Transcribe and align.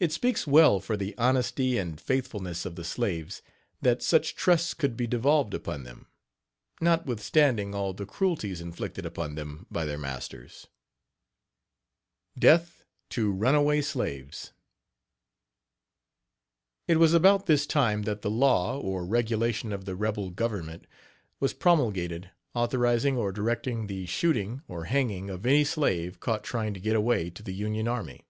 It 0.00 0.10
speaks 0.10 0.46
well 0.46 0.80
for 0.80 0.96
the 0.96 1.14
honesty 1.18 1.76
and 1.76 2.00
faithfulness 2.00 2.64
of 2.64 2.76
the 2.76 2.82
slaves 2.82 3.42
that 3.82 4.02
such 4.02 4.34
trusts 4.36 4.72
could 4.72 4.96
be 4.96 5.06
devolved 5.06 5.52
upon 5.52 5.82
them, 5.84 6.06
notwithstanding 6.80 7.74
all 7.74 7.92
the 7.92 8.06
cruelties 8.06 8.62
inflicted 8.62 9.04
upon 9.04 9.34
them 9.34 9.66
by 9.70 9.84
their 9.84 9.98
masters. 9.98 10.66
DEATH 12.38 12.86
TO 13.10 13.32
RUNAWAY 13.34 13.82
SLAVES. 13.82 14.52
It 16.88 16.96
was 16.96 17.12
about 17.12 17.44
this 17.44 17.66
time, 17.66 18.04
that 18.04 18.22
the 18.22 18.30
law 18.30 18.78
or 18.80 19.04
regulation 19.04 19.74
of 19.74 19.84
the 19.84 19.94
rebel 19.94 20.30
government 20.30 20.86
was 21.38 21.52
promulgated, 21.52 22.30
authorizing 22.54 23.18
or 23.18 23.30
directing 23.30 23.88
the 23.88 24.06
shooting 24.06 24.62
or 24.68 24.84
hanging 24.84 25.28
of 25.28 25.44
any 25.44 25.64
slave 25.64 26.18
caught 26.18 26.44
trying 26.44 26.72
to 26.72 26.80
get 26.80 26.96
away 26.96 27.28
to 27.28 27.42
the 27.42 27.52
Union 27.52 27.86
army. 27.86 28.24